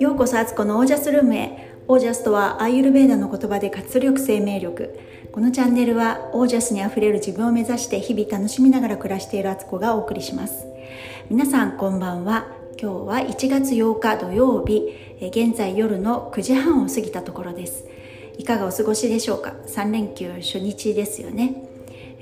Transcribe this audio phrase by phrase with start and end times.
[0.00, 1.70] ようこそアツコのオージャスルームへ。
[1.88, 4.98] オージャスとはアーユルベーダの言葉で活力生命力。
[5.32, 10.66] このチャンネルはオージャスにあふれる自分を目指して日々楽しみながら暮らしているアツコがお送りします。
[11.28, 12.46] 皆さんこんばんは。
[12.80, 14.94] 今日は1月8日土曜日。
[15.20, 17.84] 現在夜の9時半を過ぎたところです。
[18.38, 21.54] いかがお過ごしでしょうか？3連休初日ですよね、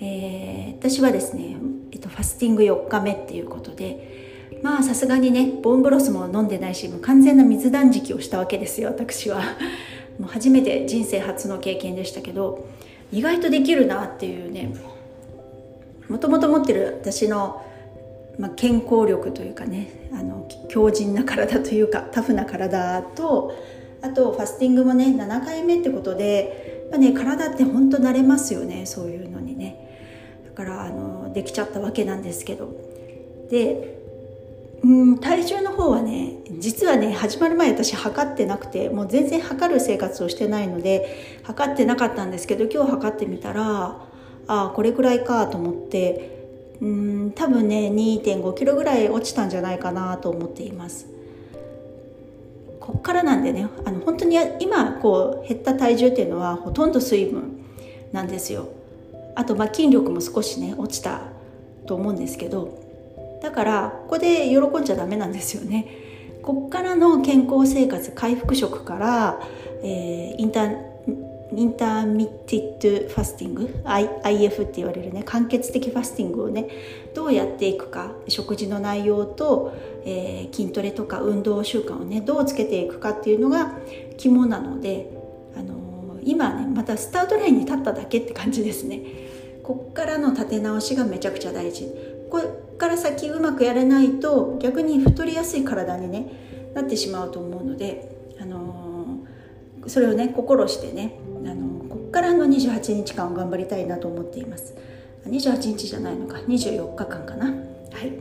[0.01, 1.57] えー、私はですね、
[1.99, 4.19] っと、ファスティング4日目っていうことで
[4.63, 9.41] まあさすがにねボンブロスも飲んでないしもう完全な水断食をしたわけですよ私は。
[10.19, 12.67] もう初めて人生初の経験でしたけど
[13.13, 14.75] 意外とできるなっていうね
[16.09, 17.63] もともと持ってる私の、
[18.37, 23.55] まあ、健康力というかねあの強靭な体というかタフな体と
[24.03, 29.85] あとファスティングもね7回目ってことでやっぱね体って本当慣れますよねそういうのにね。
[30.59, 32.69] からあのできちゃったわけなんですけど。
[33.49, 33.97] で
[34.85, 43.65] うん体重の方はね実はね始まる前私測ってなくてもう全然測る生活をしてないので測ってなかったんですけど今日測ってみたら
[44.47, 46.47] ああこれくらいかと思って
[46.81, 51.07] うん多分ね2 5キロぐらい落ちたんじゃないかなと思っています。
[52.79, 57.65] こっからなんでねあの本当に今こう減った体重っていうのはほとんど水分
[58.13, 58.78] なんですよ。
[59.39, 61.21] あとまあ筋力も少しね落ちた
[61.87, 65.87] と思うんですけどだからここで喜んじゃダメなんですよね。
[66.43, 69.41] こっからの健康生活回復食から、
[69.83, 76.69] えー、 inter intermittent fasting IF って言われるね間欠的ファスティングをね
[77.15, 79.73] どうやっていくか食事の内容と、
[80.05, 83.73] えー、筋トレとか運動習慣をねどうつけていくかっていうのが
[84.19, 85.09] 肝なので、
[85.57, 85.88] あの、
[86.29, 89.01] 今ねまたスタートラインに立っただけって感じですね。
[89.63, 91.89] こっからの立て直しがめちゃくちゃ大事。
[92.31, 104.75] こっから先うまくやれないと逆に太りやすい体に、ね、なってしまうと思うので、あのー、それをね心してね、あのー、こっからの28日間を頑張りたいなと思っています。
[105.25, 107.47] 28日じゃないのか24日間かな。
[107.47, 108.13] はい。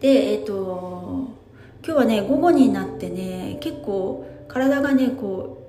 [0.00, 1.30] でえっ、ー、と
[1.82, 5.63] 今日はね午後になってね結構体がねこう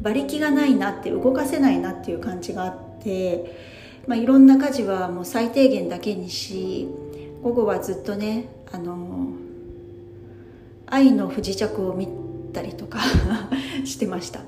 [0.00, 3.70] 馬力がないなって動かせないなっていう感じがあって
[4.06, 6.88] まあ、いろんな家事はもう最低限だけにし
[7.42, 9.28] 午後はずっとねあの
[10.86, 12.08] 愛の不時着を見
[12.52, 12.98] たりとか
[13.84, 14.40] してました。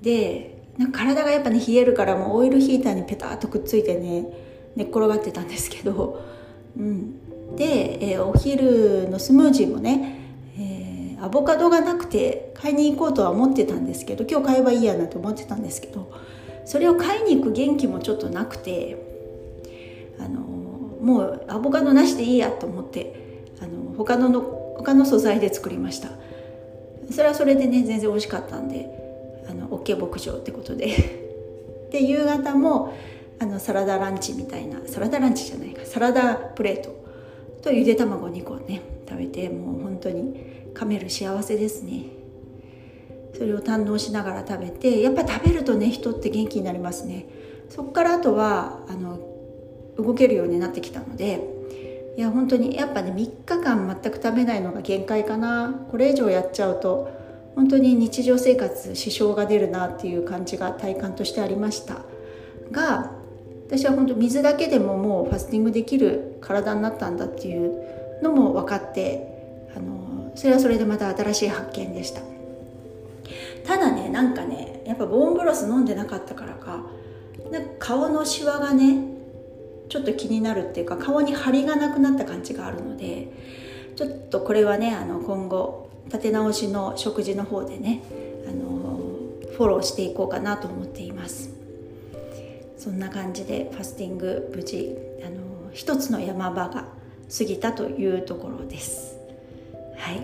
[0.00, 0.62] で
[0.92, 4.26] 体がやっぱね冷えるからもうオイルヒーターにペタッとくっついてね
[4.76, 6.20] 寝っ転がってたんですけど、
[6.76, 10.23] うん、で、えー、お昼のスムージーもね、
[11.24, 16.12] アボカドがなくて買いに行こうとは思ってたんですけど今日買えばいいやなと思ってたんですけど
[16.66, 18.98] それを買いに行く元気もちょっとなくて
[20.18, 24.42] あのもうアボカドなしでいいやと思ってあの他のの
[24.76, 26.10] 他の素材で作りました。
[27.10, 28.88] それはそれでね全然美味しかったんで
[29.48, 30.88] あの OK 牧場ってことで。
[31.90, 32.92] で夕方も
[33.38, 36.96] あのサラダランチみたいなサラダランチじゃないかサラダプレート
[37.62, 42.06] とゆで卵2個ね食べてもう本当に噛める幸せですね
[43.34, 47.26] それを堪能しながら食べてやっぱ食べるとね人って元気になりますね
[47.68, 49.18] そっからあとはあの
[49.96, 51.40] 動けるようになってきたので
[52.16, 57.10] いや本当にやっぱね3日間全く食べないのが限界かなこれ以上やっちゃうと
[57.56, 62.02] 本当に日常生活支障が出るなっていう感じが体感としてありました
[62.70, 63.12] が
[63.66, 69.33] 私は本当水だけでももうファスティングできる体になったんだっていうのも分かって
[69.76, 72.20] あのそれはそれでまた新しい発見でした。
[73.64, 76.84] ただねなんかねやっぱボーンブロス飲んでなかったからか
[77.50, 78.98] なんか顔のシワがね
[79.88, 83.28] ちょっと気になるっていうか顔に張りがなくなった感じがあるので
[83.96, 88.02] ちょっとこれはねあの今後立て直しの食事の方でね
[88.46, 88.98] あの
[89.56, 91.50] フォローしていこうかなと思っています。
[92.76, 96.88] そんな感じでファスティング無事あの一つの山場が
[97.36, 99.23] 過ぎたというところです。
[100.04, 100.20] はい。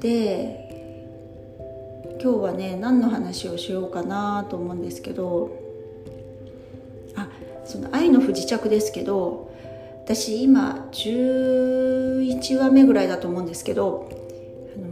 [0.00, 0.66] で
[2.20, 5.56] 今日はね何の話をしようかなと思うんですけど
[7.14, 7.28] あ
[7.64, 9.52] その「愛の不時着」ですけど
[10.04, 14.10] 私今11話目ぐらいだと思うんですけど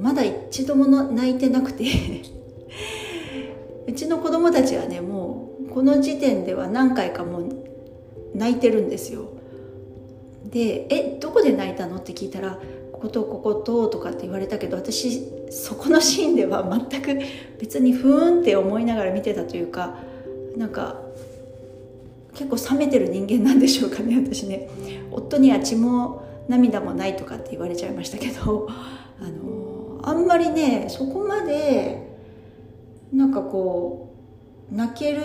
[0.00, 1.84] まだ一度も泣いてなくて
[3.88, 7.44] うちの子供たちはねもうこの時点では何回かもう
[8.34, 9.34] 泣いてるんですよ。
[10.54, 12.58] で「えどこで泣いたの?」って聞いたら
[12.92, 15.20] こことここととかって言われたけど私
[15.50, 17.18] そこのシーンでは 全く
[17.58, 19.96] 別にふーんって思いながら見てたというか
[20.56, 21.02] なんか
[22.32, 24.68] 結構冷めてる人間なんでしょうかね私ね
[25.12, 28.68] 夫には血も涙もないとかって言われちゃいましたけど
[29.20, 32.14] あのあんまりねそこまで
[33.12, 34.10] なんかこ
[34.72, 35.20] う泣ける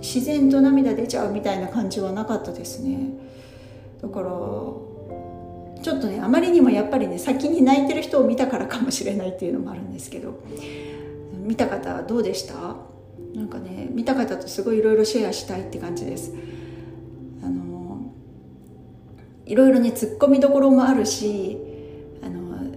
[0.00, 2.98] 自然と涙出ちゃうみたいな感じはなかったですね
[4.02, 10.40] だからちょっとねあまりにもやっぱりね先に泣いてる人を見たからかもしれないっていうのもあるんですけど
[11.34, 12.76] 見た方どうでした？
[13.34, 16.32] なんかね見た方とすごいいろいろシェアしたいって感じです。
[17.42, 18.12] あの
[19.46, 21.56] いろいろねツッコミどころもあるし
[22.22, 22.74] あの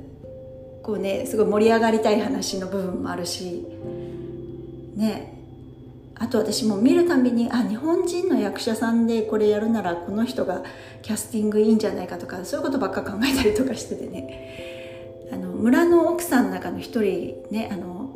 [0.82, 3.66] こうねすごい盛り上がりたい話の部分もあるし
[4.96, 5.33] ね
[6.16, 10.64] あと私も見るたびにあ日本人の役者さんでこれやるならこの人が
[11.02, 15.30] キャスティングいいんじゃないかとかそういうことばっか考えたりとかしててね。
[15.32, 18.16] あの村の奥さんの中の一人ねあの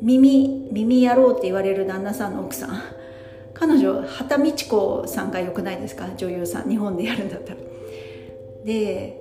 [0.00, 2.82] 耳耳やろうって言われる旦那さんの奥さん。
[3.52, 6.08] 彼女畑美智子さんがよくないですか？
[6.16, 7.56] 女優さん日本でやるんだったら。
[8.64, 9.20] で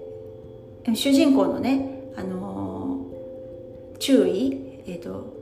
[0.93, 3.05] 主人公のねあの
[3.99, 5.38] 注意えっ、ー、と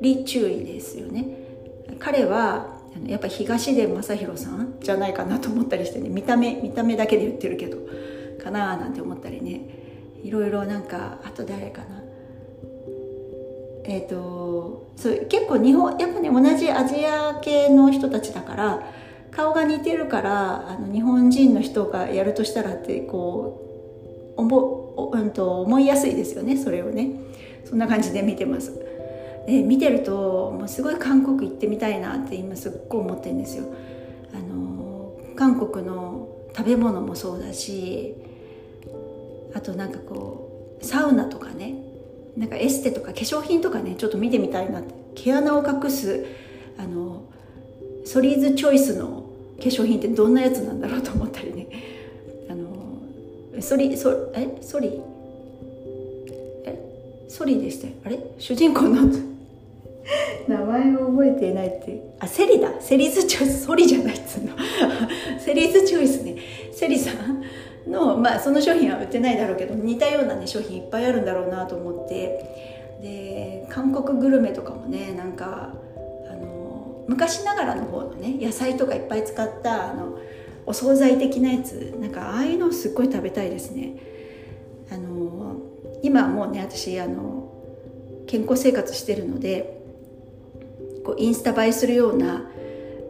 [0.00, 1.26] 李注意ですよね。
[1.98, 7.78] 彼はやっぱ東出正宏さんじゃないかなと思ったりしてね見た目見た目だけで言ってるけど
[8.42, 9.60] かななんて思ったりね
[10.22, 12.02] いろいろなんかあと誰かな。
[13.84, 18.82] えっ、ー、とそう結構日本やっぱね同じアジア系の人たちだから
[19.30, 23.64] 顔が似てるからあの日本人の人がやるとしたらってこ
[24.36, 27.10] う思,、うん、と思いやすいですよねそれをね。
[27.64, 28.72] そんな感じで見てます。
[29.48, 33.64] で見てるともうすごい韓国行ってみたいなって今すっごい思ってるんですよ。
[34.34, 38.14] あの韓国の食べ物もそうだし
[39.54, 41.74] あとなんかこうサウナとかね
[42.36, 44.98] なんかエステとか化粧品とかねちょっと見てみたいなって。
[45.14, 46.26] 毛穴を隠す
[46.78, 47.24] あの
[48.04, 49.24] ソリーズチョイスの
[49.58, 51.66] 化粧品ってどんなやつなんだろうと思ったりね。
[52.48, 54.58] あのソリソえ？
[54.60, 55.00] ソリ？
[56.66, 57.26] え？
[57.28, 58.20] ソリでしたあれ？
[58.38, 59.10] 主人公の
[60.48, 62.72] 名前を覚えていないってあセリだ。
[62.80, 63.66] セリズチョイス。
[63.66, 64.52] ソリじゃないっつうの。
[65.38, 66.36] セリズチョイスね。
[66.72, 67.42] セリさん
[67.90, 72.78] のまあその商品は売ってないだろうけど似たようなね商品いっぱいあるんだろうなと思って。
[73.02, 75.72] で韓国グルメとかもねなんか
[76.28, 80.18] あの昔ながらの方のね野菜とかいっぱい使ったあの
[80.66, 81.94] お惣菜的なやつ。
[82.00, 83.94] なんかああいうのすっごい食べたいですね。
[84.90, 85.56] あの
[86.02, 87.52] 今もうね私あの
[88.26, 89.77] 健康生活してるので
[91.08, 92.42] こうインスタ映えするような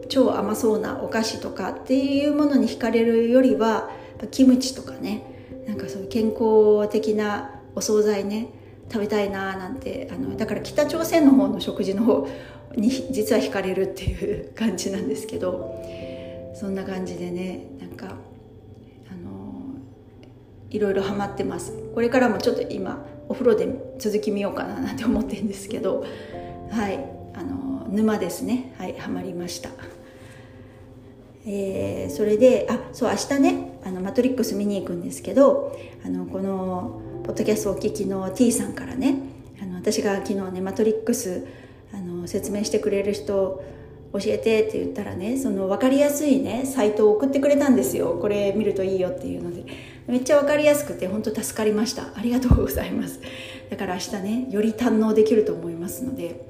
[0.07, 3.89] 超甘そうなお菓子とかっていうものに惹かれるよりは
[4.31, 8.47] キムチとかねなんかそういう健康的なお惣菜ね
[8.89, 12.29] 食べたいななんてあのだから北朝鮮の方の食事の方
[12.77, 15.83] に実は惹かれるっていう感じなんですけど
[16.55, 18.09] そんな感じでねなんかあ
[19.15, 19.75] の
[20.69, 21.73] いろいろハマってます。
[21.93, 23.67] これからもちょっと今お風呂で
[23.99, 26.05] 続き見ようかななんて思ってるんですけど
[26.71, 27.18] はい。
[27.39, 28.73] あの沼ですね。
[28.77, 29.69] はいハマりました、
[31.45, 39.15] えー、それであそう明日ねあのマトリックス見に行くんですけどあのこのポッドキャストお聞きの T さんからね
[39.61, 41.47] あの私が昨日ねマトリックス
[41.93, 43.63] あの説明してくれる人
[44.11, 48.17] 教えてって言ったらねその分かりやすいねサイトを送ってくれたんですよ。
[48.19, 49.63] これ見るといいよっていうので。
[50.09, 52.01] めっちゃ分かりやすくて本当助かりました。
[52.15, 53.19] ありがとうございます。
[53.69, 56.48] だから明日ねより堪能できると思いますので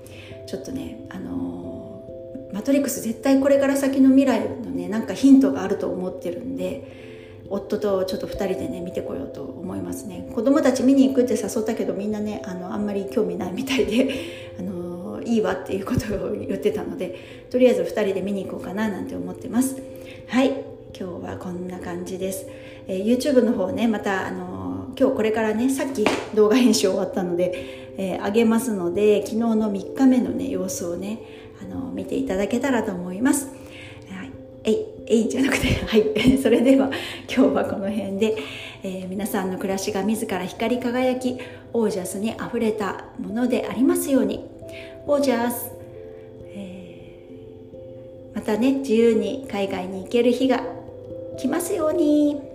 [0.50, 10.28] ちょっとねあのー、マトリックス絶対これから先の未来のねなんかヒントがあると思ってるんで夫とちょっと2人でね見てこようと思いますね。
[10.34, 14.10] 子供たち見に行くって誘ったけどみんなねあのあんまり興味ないみたいで、
[14.58, 17.16] あのー、いいわっていうことを言ってたので
[17.52, 19.78] とりあえず2人で見に行こうかななんて思ってます。
[20.28, 20.70] はい。
[21.00, 22.48] 今日はこんな感じです、
[22.88, 26.04] えー、YouTube の方ねまたあの今日これからねさっき
[26.34, 31.20] 動画編集終わったのでえー、げますので昨日の3日目のね様子をね
[31.62, 33.48] あの見ていただけたらと思います。
[34.10, 34.32] はい、
[34.64, 36.90] えいえいじゃなくて はいそれでは
[37.30, 38.38] 今日はこの辺で、
[38.84, 41.40] えー、皆さんの暮らしが自ら光り輝き
[41.74, 44.46] オージャスにあふれたものでありますように
[45.06, 45.70] オージャス、
[46.56, 50.64] えー、またね自由に海外に行ける日が
[51.38, 52.49] 来ますように。